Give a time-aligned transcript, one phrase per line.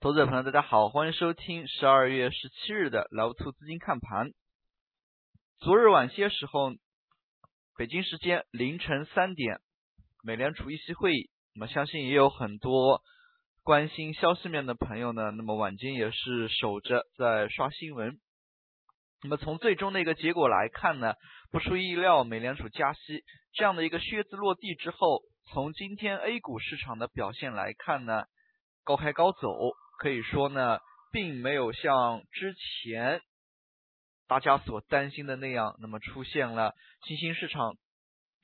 [0.00, 4.28] 投资者朋友，大家好，欢迎收听十二月十七日的老兔资金看盘。
[5.58, 6.70] 昨日晚些时候，
[7.76, 9.58] 北京时间凌晨三点，
[10.22, 13.02] 美联储议息会议，那么相信也有很多
[13.64, 18.20] 关心消息面的朋友呢，那么晚间也是守着在刷新闻。
[19.24, 21.14] 那么从最终的一个结果来看呢，
[21.50, 28.26] 不出意料，美联储加息这样的一个靴子落地之后，从今天 A 股市场的表现来看呢，
[28.84, 29.72] 高开高走。
[29.98, 30.78] 可以说呢，
[31.10, 33.20] 并没有像之前
[34.28, 36.72] 大家所担心的那样，那么出现了
[37.04, 37.76] 新兴市场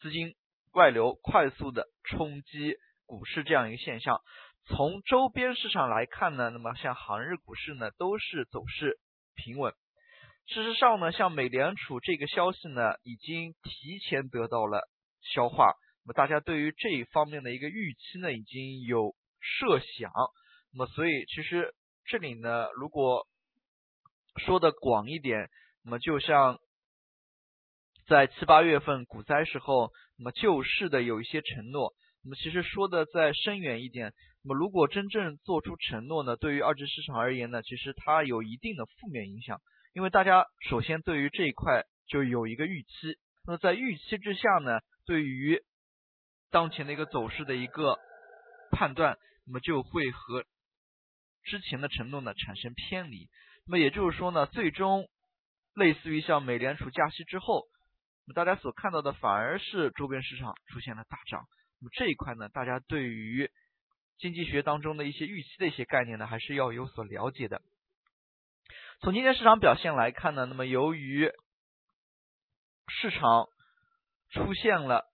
[0.00, 0.34] 资金
[0.72, 2.74] 外流快速的冲击
[3.06, 4.20] 股市这样一个现象。
[4.66, 8.98] 从周边市场来看呢，那么像韩日股市呢，都是走势
[9.36, 9.72] 平稳。
[10.48, 14.88] 事实上呢，像美联储这个消息呢，已经提前得到了
[15.22, 15.74] 消化。
[16.04, 20.10] 那么大家对于这一方面的一个预期呢，已经有设想。
[20.76, 23.26] 那么，所以其实这里呢，如果
[24.44, 25.48] 说的广一点，
[25.82, 26.58] 那么就像
[28.06, 31.94] 在七八月份股灾时候，那么救市的有一些承诺。
[32.22, 34.12] 那么，其实说的再深远一点，
[34.44, 39.60] 那么如果真正做出承诺呢，对于二级市场而言呢，其实它有一定的负面影响，
[39.94, 43.16] 因为大家首先对于这一块就有一个预期。
[43.46, 45.62] 那么在预期之下呢，对于
[46.50, 47.96] 当前的一个走势的一个
[48.72, 50.44] 判断，那么就会和
[51.46, 53.30] 之前的承诺呢产生偏离，
[53.66, 55.08] 那么也就是说呢，最终
[55.74, 57.64] 类似于像美联储加息之后，
[58.26, 61.44] 那么大家所看到的反而是周边市场出现了大涨。
[61.80, 63.50] 那么这一块呢，大家对于
[64.18, 67.62] 经济学当中的一些预期的一些概念呢，还是要有所了解的。
[69.00, 71.30] 从今天市场表现来看呢，那么由于
[72.88, 73.46] 市场
[74.30, 75.04] 出现了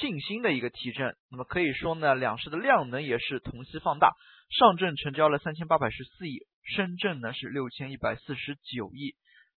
[0.00, 4.12] 信心的一个提振，那么可以说呢，两市的量能也是同期放大。
[4.50, 9.14] 上证成交了三千八百十四亿，深圳呢是六千一百四十九亿。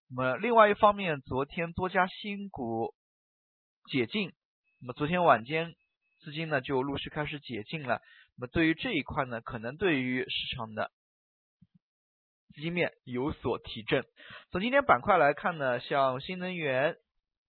[0.10, 2.94] 那么另外一方面，昨天多家新股
[3.90, 4.34] 解禁，
[4.82, 5.74] 那么昨天晚间
[6.24, 8.02] 资金呢就陆续开始解禁了。
[8.38, 10.92] 那么对于这一块呢，可能对于市场的
[12.54, 14.04] 资金面有所提振。
[14.52, 16.98] 从今天板块来看呢，像新能源、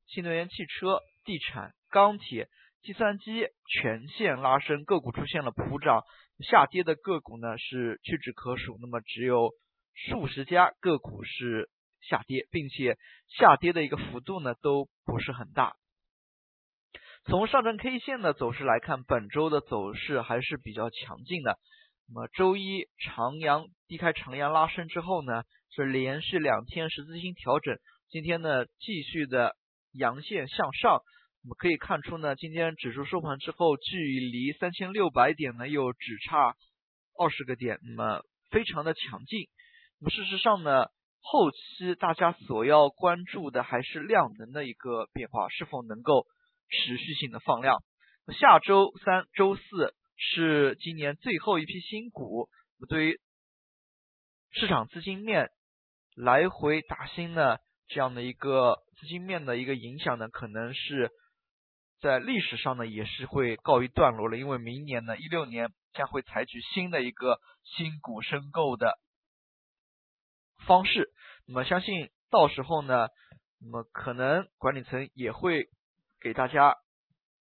[0.06, 2.48] 新能源汽车、地产、钢铁、
[2.82, 6.02] 计算机全线拉升，个股出现了普涨。
[6.40, 9.52] 下跌的个股呢是屈指可数，那么只有
[9.94, 11.70] 数十家个股是
[12.00, 12.96] 下跌，并且
[13.28, 15.74] 下跌的一个幅度呢都不是很大。
[17.24, 21.60] 从上证 K 线的走势来看，本周的走势还是比较强劲的。
[22.08, 27.76] 那么周一长阳低开长阳拉升之后呢，是连续两天十字星调整，
[28.08, 29.54] 今天呢继续的
[29.92, 31.02] 阳线向上。
[31.44, 36.54] 我们可以看出呢，今天指数收盘之后，距离三千六百点呢又只差
[37.18, 39.48] 二十个点，那么非常的强劲。
[39.98, 40.86] 那么事实上呢，
[41.20, 46.26] 后期大家所要关注的还是量能的一个变化，是否能够
[46.68, 47.82] 持续性的放量。
[48.38, 52.48] 下周三、周四是今年最后一批新股，
[52.78, 53.20] 那么对于
[54.52, 55.48] 市场资金面
[56.14, 57.56] 来回打新呢，
[57.88, 61.10] 这样的一个资金面的一个影响呢，可能是。
[62.02, 68.98] 在历史上呢，也是会告一段落了，因为明年呢，一六年将会采取新的一个新股申购的
[70.66, 71.10] 方式。
[71.46, 73.06] 那么，相信到时候呢，
[73.60, 75.68] 那么可能管理层也会
[76.20, 76.74] 给大家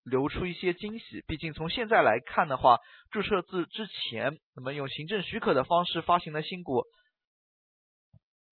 [0.03, 1.23] 留出一些惊喜。
[1.25, 2.77] 毕竟从现在来看的话，
[3.09, 6.83] 注册制之前，那么用行政许可的方式发行的新股，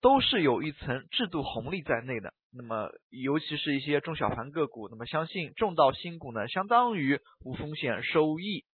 [0.02, 2.34] 都是有一层制度红利在内的。
[2.52, 8.66] 那么，尤其是一些中小盘个股，那么相信重到新股呢，相当于无风险收益。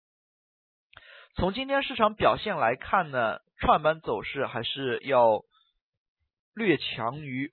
[1.35, 5.43] 从今天市场表现来看呢，创业板走势还是要
[6.53, 7.51] 略强于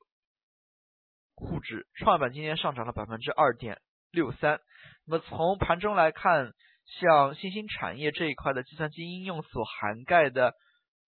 [1.34, 3.80] 沪指，创业板今天上涨了百分之二点
[4.12, 4.60] 六三。
[5.06, 6.52] 那么从盘中来看，
[7.00, 10.54] 像新兴产业这一块的计算机应用所涵盖的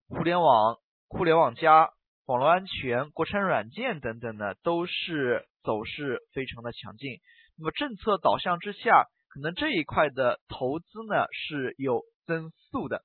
[0.08, 1.90] 互联网、互联网加。
[2.26, 7.18] 网络安全、国产软件等等呢，都是走势非常的强劲。
[7.58, 13.02] 那么政策导向之下，可能这一块的投资呢是有增速的。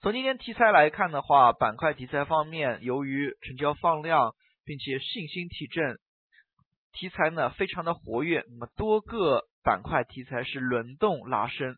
[0.00, 4.34] 从今天题材来看的话，板块题材方面，由于成交放量，
[4.64, 5.98] 并且信心提振，
[6.92, 8.44] 题材呢非常的活跃。
[8.50, 11.76] 那么多个板块题材是轮动拉升，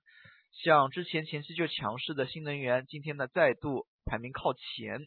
[0.52, 5.02] 像之前前期就强势的新能源，今天呢再度排名靠前。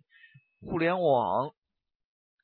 [0.62, 1.54] 互联网、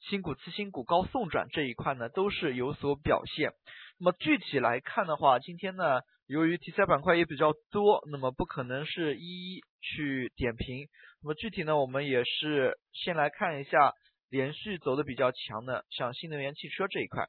[0.09, 3.51] 新股次新股高送转这一块呢，都是有所表现。
[3.99, 10.87] 那么具体来看的话，今天呢，由于题材板块也比较多，那么不可能是一一去点评。
[11.21, 13.93] 那么具体呢，我们也是先来看一下
[14.29, 17.27] 连续走的比较强的，像新能源汽车这一块。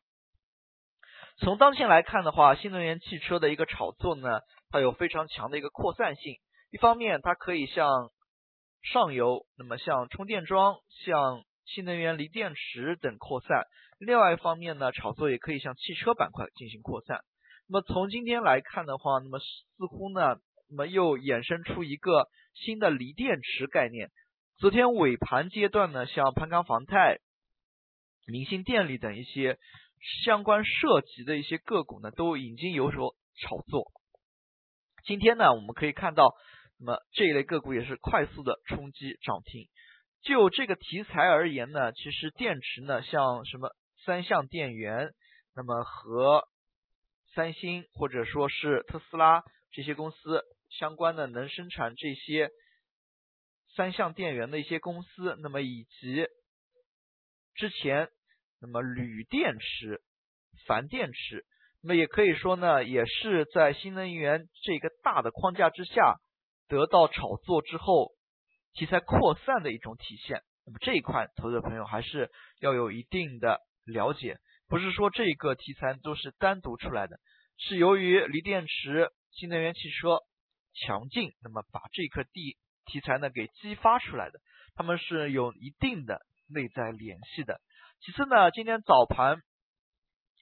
[1.38, 4.40] 从当前来看的话，新能源汽车的一个炒作呢，
[4.70, 6.36] 它有非常强的一个扩散性。
[6.70, 8.10] 一方面，它可以向
[8.92, 13.64] 上游，那么像充电桩、像新能源锂电池等扩散；
[13.98, 17.20] 另外一方面呢，炒作也可以向汽车板块进行扩散。
[17.68, 20.36] 那么从今天来看的话，那么似乎呢，
[20.68, 24.10] 那么又衍生出一个新的锂电池概念。
[24.58, 27.18] 昨天尾盘阶段呢，像攀钢房泰、
[28.24, 29.58] 明星电力等一些
[30.24, 33.90] 相关涉及的一些个股呢，都已经有所炒作。
[35.04, 36.32] 今天呢，我们可以看到。
[36.78, 39.68] 那么这一类个股也是快速的冲击涨停。
[40.22, 43.70] 就这个题材而言呢，其实电池呢，像什么
[44.04, 45.10] 三相电源，
[45.54, 46.48] 那么和
[47.34, 52.50] 三星或者说是特斯拉这些公司相关的能生产这些
[53.76, 56.26] 三相电源的一些公司，那么以及
[57.54, 58.08] 之前
[58.60, 60.00] 那么铝电池、
[60.66, 61.44] 钒电池，
[61.82, 66.16] 那么也可以说呢，也是在新能源这个大的框架之下。
[66.68, 68.12] 得到炒作之后，
[68.72, 70.42] 题材扩散的一种体现。
[70.64, 72.30] 那么这一块，投资朋友还是
[72.60, 77.18] 要有一定的了解，不是说这个题材都是单独出来的，
[77.56, 80.18] 是由于锂电池、新能源汽车
[80.74, 84.40] 强劲，那么把这颗地题材呢给激发出来的，
[84.74, 87.60] 他们是有一定的内在联系的。
[88.00, 89.38] 其次呢，今天早盘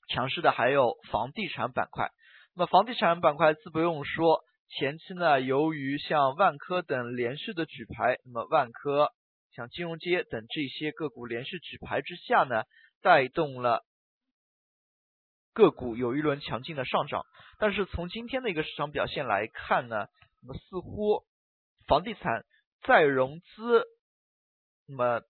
[0.09, 2.11] 强势的还有房地产板块。
[2.57, 4.43] 那么房地产板块自不用说。
[4.77, 9.13] 前期呢，由于像万科等连续的举牌，那么万科、
[9.53, 12.65] 像金融街等这些个股连续举牌之下呢，
[13.01, 13.85] 带动了
[15.53, 17.25] 个股有一轮强劲的上涨。
[17.61, 20.07] 但是从今天的一个市场表现来看呢，
[20.43, 21.23] 那么似乎
[21.87, 22.45] 房地产
[22.83, 23.85] 再融资，
[24.89, 25.23] 那么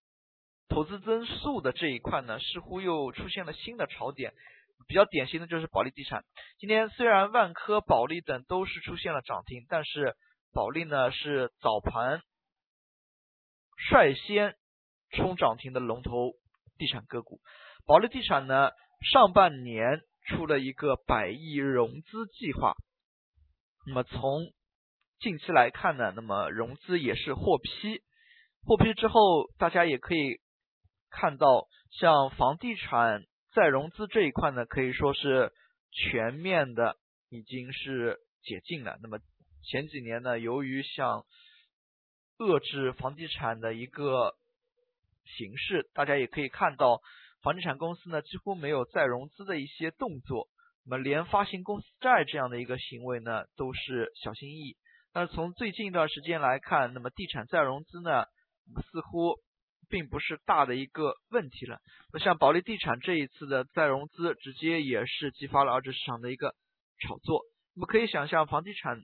[0.68, 4.32] 投资增速的这一块呢，似乎又出现了新的潮点。
[4.86, 6.24] 比较典型的就是保利地产。
[6.58, 10.14] 今天虽然万科、保利等都是出现了涨停，但是
[10.52, 12.20] 保利呢是早盘
[13.76, 14.54] 率先
[15.10, 16.32] 冲涨停的龙头
[16.78, 17.40] 地产个股。
[17.86, 18.70] 保利地产呢
[19.12, 22.74] 上半年出了一个百亿融资计划，
[23.86, 24.52] 那么从
[25.18, 28.02] 近期来看呢，那么融资也是获批，
[28.64, 30.40] 获批之后大家也可以
[31.10, 33.24] 看到，像房地产。
[33.54, 35.52] 再融资这一块呢，可以说是
[35.92, 36.96] 全面的
[37.30, 38.98] 已经是解禁了。
[39.00, 39.20] 那么
[39.62, 41.24] 前几年呢，由于像
[42.36, 44.34] 遏制房地产的一个
[45.24, 47.00] 形式，大家也可以看到，
[47.42, 50.48] 房地产公司呢几乎没有再融资的一些动作，
[50.84, 54.76] 那么连发行公司债这样的一个行为呢都是小心翼翼。
[55.12, 58.24] 但是从最近一段时间来看，那么地产再融资呢
[58.90, 59.43] 似乎。
[59.88, 61.80] 并不是大的一个问题了。
[62.12, 66.54] 那像保利地产这一次的再融资，直接也是激发了二级市场的一个
[67.00, 67.42] 炒作。
[67.74, 69.02] 那么可以想象，房地产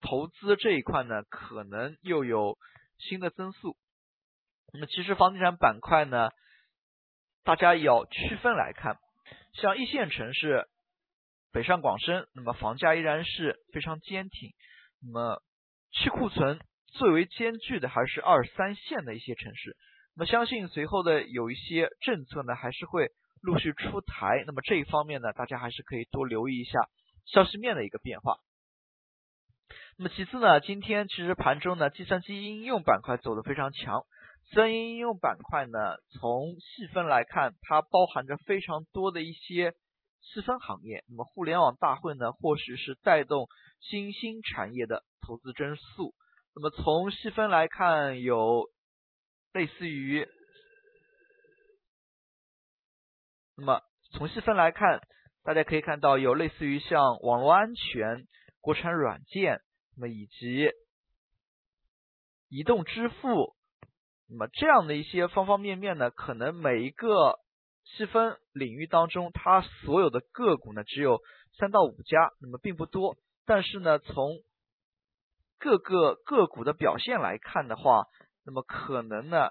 [0.00, 2.56] 投资这一块呢，可能又有
[2.98, 3.76] 新的增速。
[4.72, 6.30] 那么其实房地产板块呢，
[7.42, 8.96] 大家要区分来看，
[9.54, 10.68] 像一线城市
[11.52, 14.50] 北上广深，那么房价依然是非常坚挺。
[15.00, 15.42] 那么
[15.90, 19.76] 去库存最为艰巨的还是二三线的一些城市。
[20.18, 24.42] 那么相信随后的有一些政策呢，还是会陆续出台。
[24.48, 26.80] 那么这一方面呢，大家还是可以多留意一下
[27.24, 28.38] 消息面的一个变化。
[29.96, 34.00] 那么其次呢，今天其实盘中呢，计算机应用板块走得非常强。
[34.48, 35.78] 计算机应用板块呢，
[36.18, 39.74] 从细分来看，它包含着非常多的一些
[40.20, 41.04] 细分行业。
[41.08, 43.46] 那么互联网大会呢，或许是带动
[43.78, 46.12] 新兴产业的投资增速。
[46.56, 48.68] 那么从细分来看，有。
[49.58, 50.24] 类似于，
[53.56, 55.00] 那么从细分来看，
[55.42, 58.28] 大家可以看到有类似于像网络安全、
[58.60, 59.60] 国产软件，
[59.96, 60.70] 那么以及
[62.48, 63.56] 移动支付，
[64.28, 67.40] 那么这样的一些方方面面呢，可能每一个
[67.82, 71.20] 细分领域当中，它所有的个股呢只有
[71.58, 73.16] 三到五家，那么并不多。
[73.44, 74.38] 但是呢，从
[75.58, 78.04] 各个个股的表现来看的话，
[78.48, 79.50] 那么可能呢，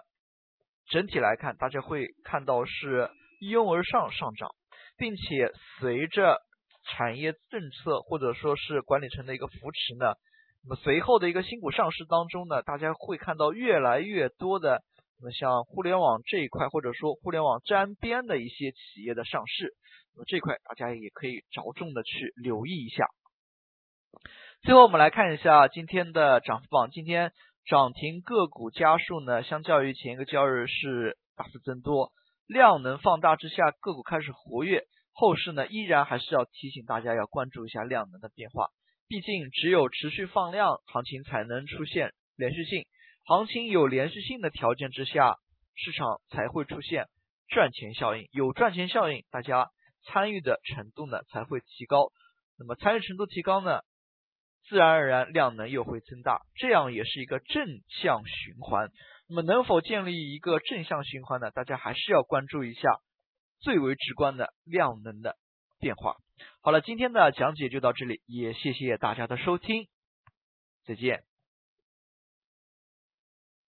[0.88, 4.50] 整体来看，大家会看到是一拥而上上涨，
[4.98, 6.42] 并且随着
[6.84, 10.16] 产业政策或者说是管理层的一个扶持呢，
[10.64, 14.82] 那么随后的一个新股上市当中呢，大家会看到越来越多的，
[15.20, 19.76] 那么像互联网这一块或者说互联网沾边的一些企业的上市，
[20.16, 23.06] 那么这块大家也可以着重的去留意一下。
[24.64, 27.32] 最后我们来看一下今天的涨幅榜，今天
[27.68, 32.14] 涨停个股家数呢，相较于前一个交易日是大幅增多，
[32.48, 34.86] 量能放大之下，个股开始活跃。
[35.12, 38.68] 后市呢，依然还是要提醒大家要关注一下量能的变化，
[39.10, 42.86] 毕竟只有持续放量，行情才能出现连续性。
[43.26, 45.36] 行情有连续性的条件之下，
[45.76, 47.08] 市场才会出现
[47.50, 48.30] 赚钱效应。
[48.32, 49.68] 有赚钱效应，大家
[50.06, 52.14] 参与的程度呢才会提高。
[52.58, 53.82] 那么参与程度提高呢，
[54.68, 57.66] 自然而然量能又会增大，这样也是一个正
[58.02, 58.90] 向循环。
[59.30, 61.52] 那么能否建立一个正向循环呢？
[61.52, 63.00] 大家还是要关注一下。
[63.60, 65.36] 最为直观的量能的
[65.80, 66.16] 变化。
[66.62, 69.88] 好了，今天的讲解就到这里，也谢谢大家的收听，
[70.86, 71.27] 再见。